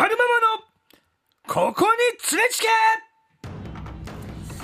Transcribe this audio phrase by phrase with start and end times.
[0.00, 0.24] 光るま
[1.54, 1.98] まのここに
[2.38, 2.68] 連れちけ！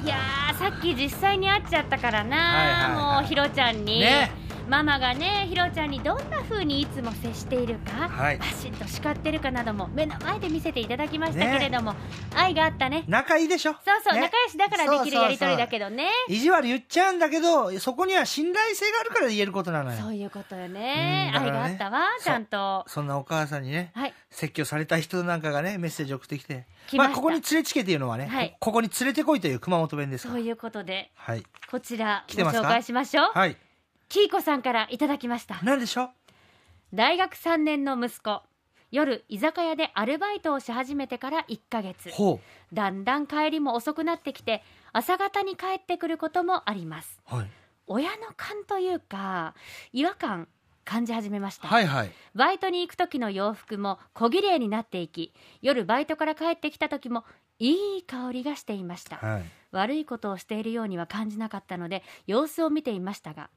[0.02, 3.20] いやーさっき実際に会っちゃったからな、はいはいはい。
[3.20, 4.30] もうひろちゃんに、ね
[4.68, 8.38] ママがねひろちゃんにどんな風にいつも接しているか、はい。
[8.38, 11.94] バシッと叱ってるかなども目の前で見せていただきましたけれども、
[12.34, 13.04] 愛があったね。
[13.06, 13.72] 仲いいでしょ？
[13.72, 14.22] そうそう、ね。
[14.22, 16.08] 仲良しだからできるやりとりだけどね。
[16.28, 19.98] 意地悪言っちゃうんだけどそこには信頼性があるから言えることなのよ。
[20.00, 21.30] そういうことよね。
[21.30, 21.30] ね。
[21.32, 22.84] があったわちゃんと。
[22.88, 24.14] そんなお母さんにねはい。
[24.30, 28.56] 説教された人なんかがねメッセージ送ってきて来まあ、ここに連れちけっていうのはね、はい。
[28.60, 31.44] こここに連れてこいという熊本弁ですそういうことではい。
[31.70, 33.56] こちらご紹介しましょう、はい
[34.08, 35.60] キーコさんからいただきました。
[35.62, 36.08] 何でしょう？
[36.94, 38.42] 大学3年の息子
[38.92, 42.10] 夜居酒屋でアルバイトをし始めてから1ヶ月。
[42.10, 42.40] ほ
[42.72, 47.20] だんだん帰りも遅くなってきて朝方に帰ってくることもあります。
[47.32, 47.50] うはい。
[47.88, 49.54] 親の勘というか
[49.92, 50.48] 違和感
[50.84, 52.12] 感じ始めました、はいはい。
[52.34, 57.24] バイトに行く時の洋服も小綺麗になっていき夜バイトから帰ってきた時も
[57.58, 59.16] いい香りがしていました。
[59.16, 59.44] はい。
[59.72, 63.50] 悪いことをしているようには感じなかったので様子を見ていましたが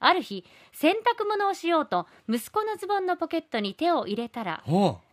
[0.00, 4.62] ある日洗濯物をしようと息子のズボンのポケットに手を入れたら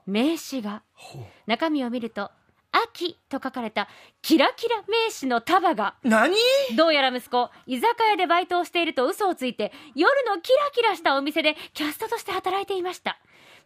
[0.06, 0.84] 名刺が。
[0.94, 2.30] ほ中身を見ると
[2.72, 3.88] 「秋」と書かれた
[4.22, 5.96] キラキラ名刺の束が。
[6.04, 6.36] う何？
[6.76, 13.18] どうやら息子居酒屋でバイトをしていると嘘をついて夜のキラキラしたお店でキャストとして働いていました。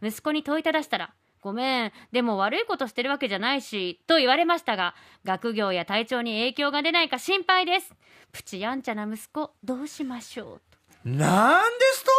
[0.02, 4.94] 息子に問いただしたら「ごめんでも悪いことしてるわけじゃないし」と言われましたが
[5.26, 7.94] 学業や体調に影響が出ないか心配です。
[8.32, 10.62] プチやんちゃな息子どうしましょう？
[11.06, 12.12] なんですと？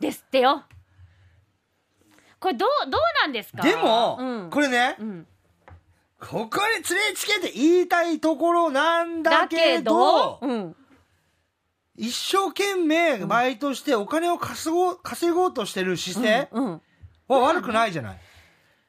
[0.00, 0.64] ですってよ。
[2.38, 3.62] これどうどうなんですか？
[3.62, 5.26] でも、うん、これね、うん、
[6.18, 10.76] ここに連れつけて言いたいところなんだだけけどど、うん、
[11.96, 16.80] 一生懸命バイトしてお金を稼ごう稼ごうとしてる姿勢うんうん。
[17.28, 18.18] は悪くないじゃない。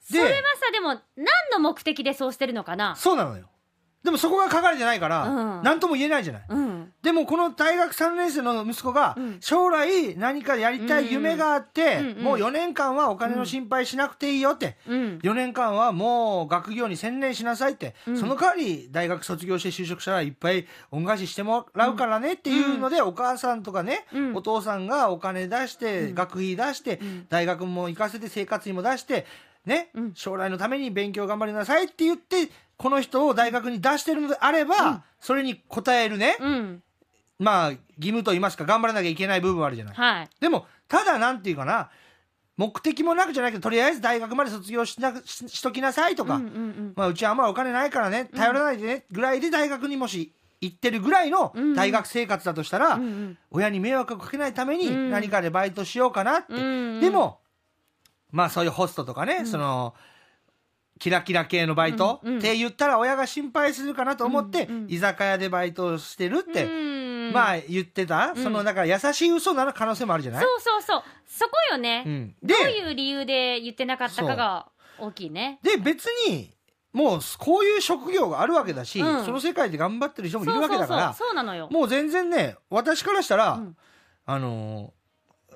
[0.02, 2.96] それはさでも何の目的でそうしてるのかな？
[2.96, 3.50] そうなのよ。
[4.04, 5.64] でもそこが書かれてないから、うん。
[5.64, 6.46] 何とも言えないじゃない。
[6.50, 9.38] うんでもこの大学3年生の息子がうん。
[9.40, 15.20] 将来何かやりたい夢があって、もう4年間はお金の心配しなくていいよって、うん。
[15.24, 18.18] 4年間はもう学業に専念しなさいって、うん。
[18.18, 24.36] その代わり大学卒業して就職したらいっぱい恩返ししてもらうからねっていうので、お母さんとかね、うん。
[24.36, 26.16] お父さんがお金出して、うん。
[26.16, 27.26] 学費出して、ん。
[27.30, 29.26] 大学も行かせて生活費も出して、
[29.66, 30.14] ね、うん。
[30.14, 36.84] 将来のために勉強頑張りなさいって言って、この人を大学に出してるのであれば、それに応えるね、うん
[37.42, 39.96] まあ義務と言いますか頑張らなきゃいけない部分はあるじゃない。
[39.96, 40.30] はい。
[40.40, 41.90] でも、ただなんていうかな、
[42.58, 46.94] 目的もなくじゃないけど、とりあえず大学まで卒業しなししときなさいとか、うんうんうん。
[46.96, 51.74] まあ、うちはあんまりお金ないからね、頼らないでね、ぐらいで大学にもし行ってるぐらいのうん。
[51.74, 53.38] 大学生活だとしたら、うんうん。
[53.50, 55.10] 親に迷惑をかけないためにうん。
[55.10, 56.54] 何かでバイトしようかなって。
[56.54, 57.40] うんうんでも、
[58.30, 59.96] まあそういうホストとかね、その、
[61.00, 62.40] キラキラ系のバイト、うんうん。
[62.40, 66.91] って言ったら親が心配するかなと思って、うんうん居酒屋でバイトをしてるって、うん
[67.32, 70.44] まあ言ってた、そのだから優しい嘘なら可能性もあるじゃない？
[70.44, 71.04] そうそうそう。
[71.28, 72.36] そこよね、うん。
[72.44, 74.68] どでういう理由で言ってなかったかが
[75.00, 75.60] 大きいね。
[75.64, 76.54] で別に
[76.94, 79.26] もうこういう職業があるわけだし、うん。
[79.26, 81.70] その世界で頑張ってる人もいるわけだからそうなのよ。
[81.72, 83.78] もう全然ね私からしたら、うん。
[84.26, 85.02] あのー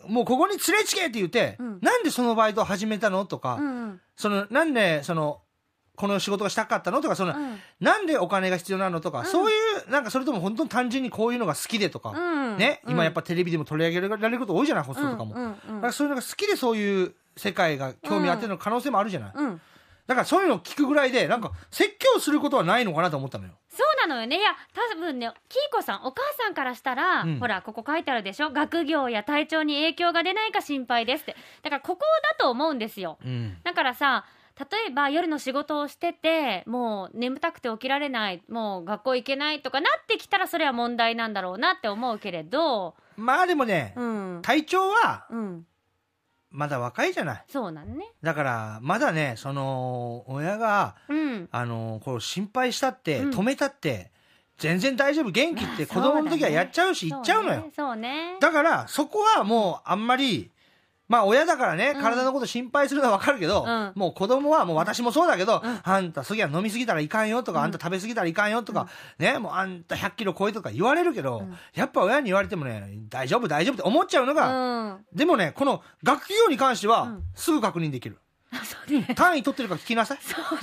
[0.08, 1.80] もうここに連れちけって言って、うん。
[1.82, 3.26] なんでそのバイトを始めたの？
[3.26, 4.02] とか、うん。
[4.16, 5.42] そのなんでその
[5.96, 7.60] この仕事がしたかったのとかその、うん。
[7.80, 9.26] なんでお金が必要なのとか、ん。
[9.26, 9.54] そうい
[9.88, 12.58] うなんかそれとも本当に単純にこういうのが好きでとか、うん。
[12.58, 12.92] ね、うん。
[12.92, 15.40] 今やっぱテレビでも取り上げられること多いじゃないホストとかも、だ
[15.82, 19.62] からそういうのが好きでそういう世界が興味あっての可能性もあるじゃない、うん。
[20.08, 23.52] だからそういうのを聞くぐらいでなんか説教することはないのかなと思ったのよ。
[23.70, 24.38] そうなのよね。
[24.38, 27.40] いや多分ねキーコさんお母さんからしたら、うん。
[27.40, 28.52] ほらここ書いてあるでしょ？
[28.52, 31.36] 学業や体調に影響が出ないか心配ですって。
[31.64, 33.18] だからここだと思うんですよ。
[33.26, 33.58] うん。
[33.64, 34.24] だからさ
[34.58, 44.40] 例えば夜の仕事をしててもう眠たくて起きられないもう学校行けないとかなってきたらそれは問題なんだろうなって思うけれどまあでもね、うん。
[44.42, 45.66] 体調はうん。
[46.52, 47.44] まだ若いじゃない。
[47.50, 48.06] そうなんね。
[48.22, 51.50] だからまだねその親がうん。
[51.52, 53.30] あのこう心配したって、うん。
[53.32, 54.12] 止めたって
[54.58, 58.38] 全然大丈夫元気ってまあ子供の時はやっちゃうし言っちゃうのよ、そうね。
[58.40, 60.52] だからそこはもうあんまり
[61.08, 62.02] まあ親だからね、うん。
[62.02, 63.92] 体のこと心配するのはわかるけど、うん。
[63.96, 65.80] もう子供はもう私もそうだけど、うん。
[65.84, 68.88] あんた次は飲みすぎたらいかんよとか、あんた食べ過ぎたらいかんよとか、
[69.20, 71.56] ね、もうあんた100キロ超えとか言われるけど、うん。
[71.74, 75.06] やっぱ親に言われてもね、大丈夫大丈夫って思っちゃうのうが、ん。
[75.14, 77.24] でもね、この学業に関してはうん。
[77.36, 78.18] すぐ確認できる。
[79.16, 80.20] 単位取ってるか聞きなさい。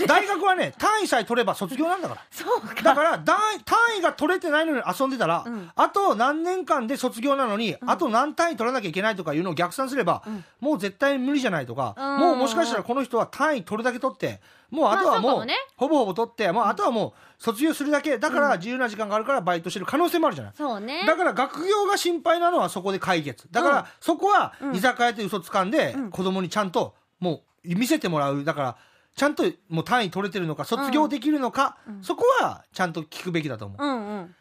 [0.07, 2.23] 大学はね、単位さえ取れば卒業なんだから。
[2.31, 2.83] そうか。
[2.83, 3.39] だから、単
[3.99, 5.71] 位が取れてないのに遊んでたら、うん。
[5.75, 10.45] あと何年間で卒業なのに、あと何単位取らなきゃいけないとかいうのを逆算すれば、ん。
[10.61, 12.19] もう絶対無理じゃないとか、うん。
[12.19, 14.41] もうもしかしたらこの人は単位取るだけ取って、
[14.71, 15.47] もうあとはもう、
[15.77, 20.53] ほぼほぼ取って、もうあとはもう卒業するだけ、だから自由な時間があるからバイトしてる可能性もあるじゃない。
[20.57, 21.05] そうね。
[21.07, 23.49] だから学業が心配なのはそこで解決。
[23.51, 23.85] だから、うん。
[24.01, 24.77] そこはうん。
[24.77, 26.11] 居酒屋で嘘つかんで、うん。
[26.11, 28.45] 子供にちゃんともう見せてもらう。
[28.45, 28.77] だから、
[29.15, 33.83] ちゃんともう単位取れてるのか、卒業できるのか、うんそこはちゃんと聞くべきだと思う。
[33.83, 34.35] うんうん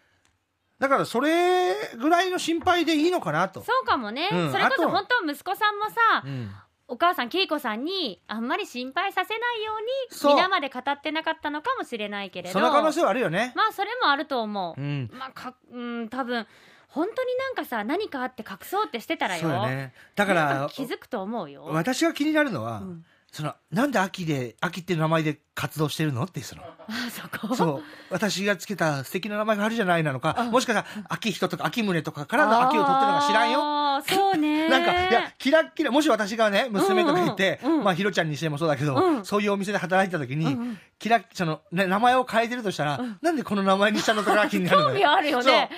[0.79, 3.62] だからそれぐらいの心配でいいのかなと。
[3.62, 6.51] そうかもね、うんそれこそ本当息子さんもさ、うん
[6.88, 13.53] お母さん恵子さんにあんまり心配させないように皆まで語ってなかったのかもしれないけれどその可能性はあるよね。
[13.56, 15.09] まあそれもあると思う、うん。
[15.13, 16.45] まあかうん多分
[16.93, 19.41] 本当になんかさ何かあって隠そうってしてたらよ。
[19.41, 19.93] そうよね。
[20.15, 21.65] だから、気づくと思うよ。
[21.65, 23.05] 私が気になるのは、うん。
[23.31, 26.21] その、なんで秋で、秋っていう名前で活動してるの？
[26.23, 27.55] ってその、あそこ？
[27.55, 30.51] そう、私がつけた素敵な名前があるじゃないなのか、うん。
[30.51, 34.03] もしかしたら、秋人とか秋宗とかからの秋を取ってるのか知らんよ。
[34.05, 34.67] そうね。
[34.67, 37.77] なんか、いや、キラッキラ、もし私がね、娘とかいて、うんうん。
[37.77, 39.25] うんまあ、ひろちゃんにしてもそうだけど、うん。
[39.25, 40.79] そういうお店で働いてた時に、うんうん。
[40.99, 43.17] キラッ、その、ね、名前を変えてるとしたら、うん。
[43.21, 45.69] なんでこの名前にしたのとか気になるの興味あるよね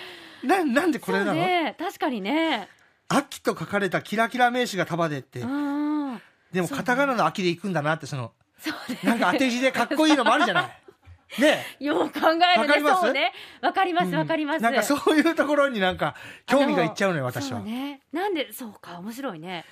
[0.44, 1.76] な、なんでこれなそうの、ね。
[1.80, 2.68] 確かにね。
[3.10, 6.22] 秋と書かれたキラキラ名詞が束でって、うん。
[6.52, 9.00] でもカタカナの秋で行くんだなって、その、そうね。
[9.04, 10.72] なんか当て字でかっこいいのもあるじゃない？
[11.42, 11.66] ね。
[11.80, 12.46] よう考えるね。
[12.58, 13.02] わかります？
[13.02, 13.34] そうね。
[13.62, 17.60] わかりますわかります、なんかそういうところになんか興味がいっちゃうのよ、私は。
[17.60, 18.02] そうね。
[18.12, 19.66] なんでそうか面白いね。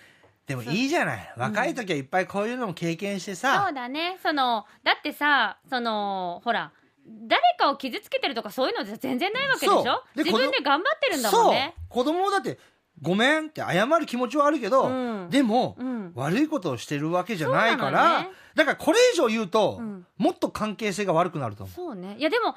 [0.47, 1.33] でもいいじゃない。
[1.37, 4.17] 若い時はいっぱいこういうのも経験してそさう、だね。
[4.23, 6.71] そのだってさそのほら
[7.05, 9.83] 誰かを傷つけてるとかそういうのじゃ全然ないわけでしょ？
[10.15, 11.53] で自分で頑張ってるんだもんそう。
[11.53, 11.75] ね。
[11.89, 12.59] 子供だって、
[13.01, 14.89] ごめんって謝る気持ちはあるけど、う
[15.25, 15.29] ん。
[15.29, 16.11] でも、うん。
[16.15, 18.29] 悪いことをしてるわけじゃないから、のね。
[18.55, 20.05] だからこれ以上言うと、うん。
[20.17, 21.75] もっと関係性が悪くなると思う。
[21.75, 22.15] そうね。
[22.19, 22.55] いやでも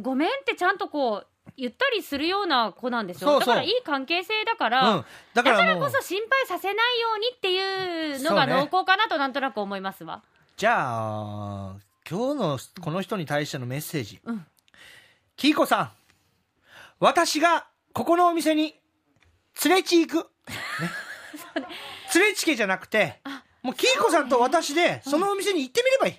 [0.00, 5.04] ごめんってちゃんとこう言ったりするような子なんでしょだからいい関係性だから、うん。
[5.34, 10.22] だだからこ、そ心配させないようにっていうのが濃厚かなとなんとなく思いますわ。
[10.56, 11.74] じゃあ、
[12.12, 14.20] 今日のこの人に対してのメッセージ。
[14.22, 14.46] うん
[15.34, 15.90] キーコさん、
[17.00, 18.78] 私がここのお店に
[19.64, 20.16] 連れち行く。
[20.18, 20.26] ね、
[22.14, 23.18] 連れちけじゃなくて、
[23.62, 26.14] もうキーコさんと私でそのお店に行ってみればいい。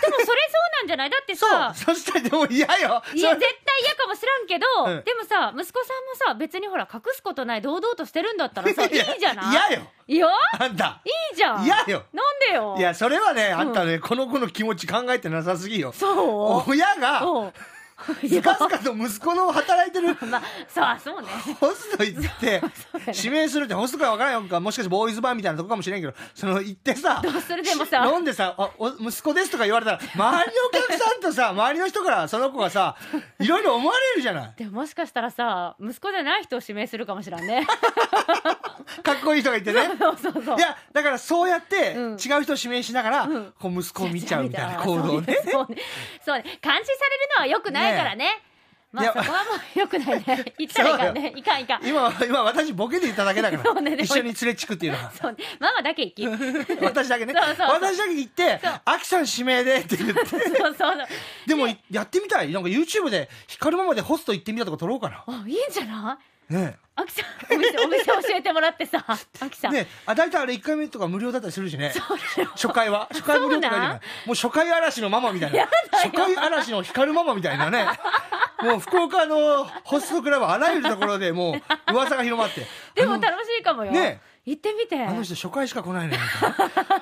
[0.00, 0.34] でもそれそう
[0.80, 1.10] なんじゃない？
[1.10, 1.72] だってそうさ。
[1.74, 3.02] そしたらでも嫌よ。
[3.14, 5.92] いやそ絶対嫌かもしらんけど、うんでもさ息子さ
[6.26, 9.50] んもさ別にほら隠すことない堂々としてるんだったらさいいじゃない？
[9.50, 9.86] 嫌よ。
[10.08, 10.28] いや
[10.58, 11.00] あんた。
[11.04, 12.04] いいじゃん嫌よ。
[12.12, 12.76] なんでよ？
[12.78, 15.92] いや、それはね、あんたね、この子の気持ち考えてなさすぎよ。
[15.92, 16.70] そう？
[16.70, 17.52] 親が、うん
[18.22, 20.16] いずやかずかと息子の働いてる。
[20.28, 21.28] まあそうそうね。
[21.58, 22.62] ホスト行って
[23.16, 24.48] 指名するってホストか分からんよ。
[24.48, 26.14] かもしかしてボーイズバーみたいなとこかもしれんけど。
[26.34, 28.04] その行ってさでもさ。
[28.06, 32.96] 飲んでさあお息子ですとか言われたら周りのお客さんとさ 周りの人からその子がさ
[33.40, 34.52] いろいろ思われるじゃない。
[34.56, 37.66] でももしかしたらさ息子じゃない人を指名するかもしらんね
[39.02, 39.88] かっこいい人がいてね。
[39.98, 40.58] そうそうそう。
[40.58, 42.10] いやだからそうやってうん。
[42.12, 43.52] 違う人を指名しながら、うん。
[43.58, 45.38] こう息子を見ちゃうみたいな行動ね。
[45.50, 45.76] そうね。
[46.24, 46.42] そうね。
[46.44, 46.84] 監視される
[47.36, 48.42] のはよくないからね。
[48.92, 50.54] まいやあそこはもうよくないね。
[50.58, 51.32] 言ったらいかんね。
[51.36, 51.86] いかんいかん。
[51.86, 55.10] 今今私ボケで言っただけだから、そうね一緒に連れちくっていうのは。
[55.10, 55.38] そうね。
[55.58, 56.26] ママだけ行き。
[56.82, 57.34] 私だけね。
[57.34, 57.68] そうそうそう。
[57.74, 60.24] 私だけ行ってそう「アキさん指名で」って言って。
[60.26, 60.96] そうそうそう。
[61.46, 62.50] でも、やってみたい。
[62.52, 65.24] なんか YouTube で光るままでホスト行ってみたとか撮ろうかな。
[65.26, 66.35] あいいんじゃない？
[66.48, 71.92] ねあきさんお店お店教えてもらってさあきさん、ねあ大体あれ1回目とか無料だったりするしね。
[72.54, 73.08] 初回は。
[73.10, 75.68] 初回無料とかじゃないもう初回嵐のママみたいな。
[75.92, 77.86] 初回嵐の光るママみたいなね。
[78.62, 82.66] もう福岡のホストクラブあらゆるところでもう噂が広まって。
[82.94, 85.04] でも楽しいかもよ、ね行ってみて。
[85.04, 86.20] あの人初回しか来ないのよ。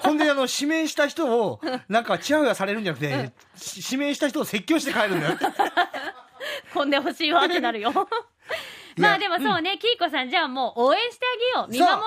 [0.01, 5.39] ほんであの指名した人をなんかチヤホヤされるんじゃなくて、し指名した人を説教して帰るんだよ。
[6.73, 7.93] 混んでほしいわってなるよ
[8.97, 11.25] まあでもそうね、キーコさんじゃあもう応援して
[11.57, 11.73] あげよう。
[11.73, 12.01] 見守ろ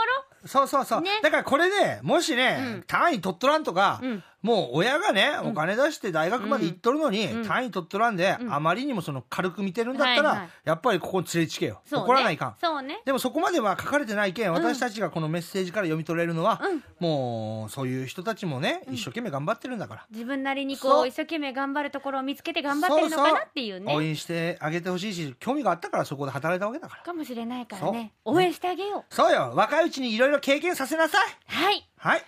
[0.43, 0.47] う。
[0.47, 1.09] そうそうそう、ね。
[1.21, 2.83] だからこれでもしね、うん。
[2.83, 7.45] 単位取っとらんとか、うんもう親がねお金出して大学まで行っとるのに、うん。
[7.45, 8.53] 単位取っとらんで、うん。
[8.53, 12.55] あまりにもその軽く見てるんだったら、やっぱりここに連れちけよ、怒らないかん。
[12.61, 13.01] そうね。
[13.05, 16.83] でもそこまでは書かれてないけん私たちがこのメッセージから読み取れるのは、うん。
[16.99, 21.05] もうそういう人たちもね一生懸命頑張ってるんだから、自分なりにこそう。
[21.05, 23.95] う一生懸命頑張るところを見つけて頑張ってるのかなっていうね。
[23.95, 27.03] 応援してあげてほしいし興味があったからそこで働いたわけだから。
[27.03, 28.13] かもしれないからね。
[28.23, 29.13] 応援してあげよう。
[29.13, 29.53] そうよ。
[29.55, 31.27] 若いうちにいろいろ経験させなさい。
[31.47, 31.89] はい。
[31.97, 32.23] はい。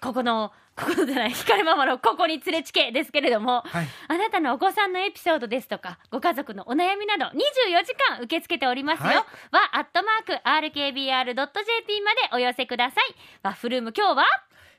[0.00, 3.88] ここのここじゃない光ママのここに連れちけですけれども、はい。
[4.08, 9.16] あなたのお子さんのエピソードですとかご家族のお悩みなど24時間受け付けておりますよ、はい。
[9.16, 9.24] は
[9.72, 13.14] アットマーク RKBR.jp までお寄せください。
[13.42, 14.24] ワッフルーム今日は？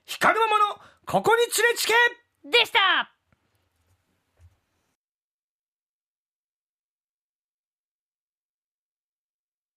[0.05, 1.93] 光るママのここに連れちけ！
[2.49, 3.12] でした